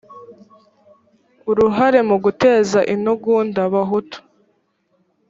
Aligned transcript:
uruhare 1.49 1.99
mu 2.09 2.15
guteza 2.23 2.79
intugunda 2.93 3.61
bahutu 3.73 4.17